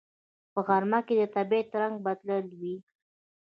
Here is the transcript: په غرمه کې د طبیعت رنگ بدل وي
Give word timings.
په 0.53 0.59
غرمه 0.67 0.99
کې 1.07 1.13
د 1.19 1.23
طبیعت 1.35 1.69
رنگ 1.79 1.95
بدل 2.05 2.45
وي 2.59 2.75